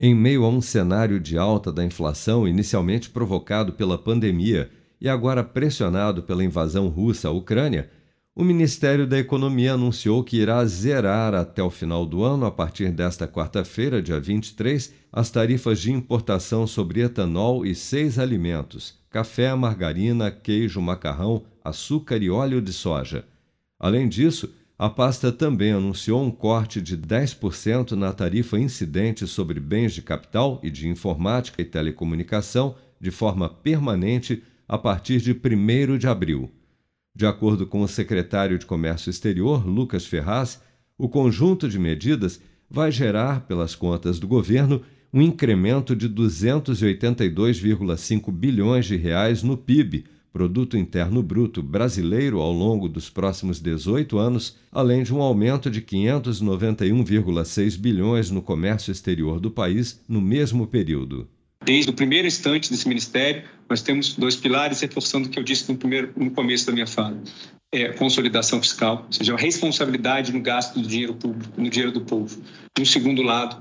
[0.00, 5.42] Em meio a um cenário de alta da inflação inicialmente provocado pela pandemia e agora
[5.42, 7.90] pressionado pela invasão russa à Ucrânia,
[8.32, 12.92] o Ministério da Economia anunciou que irá zerar até o final do ano, a partir
[12.92, 20.30] desta quarta-feira, dia 23, as tarifas de importação sobre etanol e seis alimentos: café, margarina,
[20.30, 23.24] queijo, macarrão, açúcar e óleo de soja.
[23.80, 24.48] Além disso,
[24.78, 30.60] a pasta também anunciou um corte de 10% na tarifa incidente sobre bens de capital
[30.62, 36.48] e de informática e telecomunicação de forma permanente a partir de 1 de abril.
[37.12, 40.62] De acordo com o secretário de Comércio Exterior, Lucas Ferraz,
[40.96, 44.80] o conjunto de medidas vai gerar, pelas contas do governo,
[45.12, 50.04] um incremento de 282,5 bilhões de reais no PIB
[50.38, 55.82] Produto Interno Bruto brasileiro ao longo dos próximos 18 anos, além de um aumento de
[55.82, 61.28] 591,6 bilhões no comércio exterior do país no mesmo período.
[61.64, 65.68] Desde o primeiro instante desse ministério, nós temos dois pilares, reforçando o que eu disse
[65.72, 67.20] no, primeiro, no começo da minha fala.
[67.74, 72.02] É, consolidação fiscal, ou seja, a responsabilidade no gasto do dinheiro público, no dinheiro do
[72.02, 72.40] povo.
[72.78, 73.60] No segundo lado,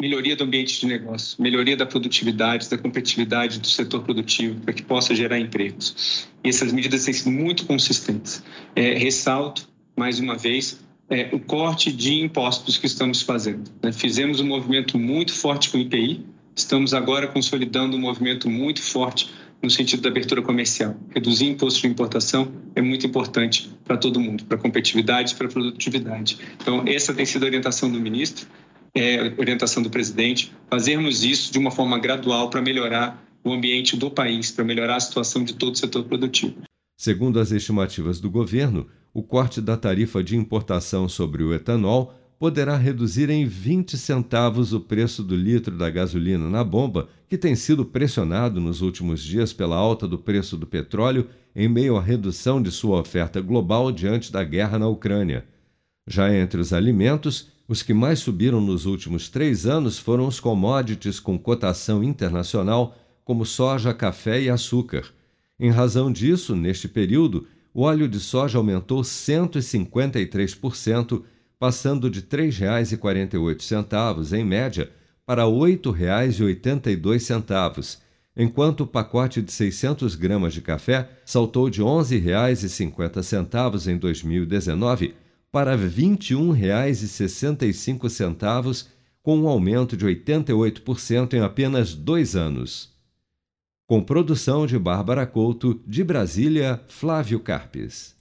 [0.00, 4.82] melhoria do ambiente de negócio, melhoria da produtividade, da competitividade do setor produtivo, para que
[4.82, 6.28] possa gerar empregos.
[6.44, 8.42] E essas medidas têm sido muito consistentes.
[8.74, 13.70] É, ressalto, mais uma vez, é, o corte de impostos que estamos fazendo.
[13.82, 13.90] Né?
[13.90, 19.30] Fizemos um movimento muito forte com o IPI, estamos agora consolidando um movimento muito forte
[19.62, 20.94] no sentido da abertura comercial.
[21.14, 25.50] Reduzir imposto de importação é muito importante para todo mundo, para a competitividade para a
[25.50, 26.38] produtividade.
[26.60, 28.46] Então, essa tem sido a orientação do ministro
[28.96, 34.10] é, orientação do presidente, fazermos isso de uma forma gradual para melhorar o ambiente do
[34.10, 36.56] país, para melhorar a situação de todo o setor produtivo.
[36.98, 42.76] Segundo as estimativas do governo, o corte da tarifa de importação sobre o etanol poderá
[42.76, 47.84] reduzir em 20 centavos o preço do litro da gasolina na bomba, que tem sido
[47.84, 52.70] pressionado nos últimos dias pela alta do preço do petróleo em meio à redução de
[52.70, 55.44] sua oferta global diante da guerra na Ucrânia.
[56.06, 61.18] Já entre os alimentos, os que mais subiram nos últimos três anos foram os commodities
[61.18, 65.04] com cotação internacional, como soja, café e açúcar.
[65.58, 71.24] Em razão disso, neste período, o óleo de soja aumentou 153%,
[71.58, 74.92] passando de R$ 3,48 em média
[75.24, 77.98] para R$ 8,82,
[78.36, 85.25] enquanto o pacote de 600 gramas de café saltou de R$ 11,50 em 2019
[85.56, 88.86] para R$ 21,65,
[89.22, 92.94] com um aumento de 88% em apenas dois anos.
[93.86, 98.14] Com produção de Bárbara Couto, de Brasília, Flávio Carpes.